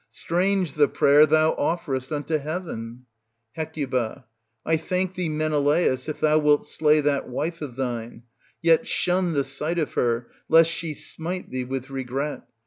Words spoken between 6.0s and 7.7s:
if thou wilt slay that wife